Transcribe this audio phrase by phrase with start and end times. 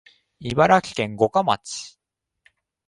[0.39, 1.99] 茨城県五霞町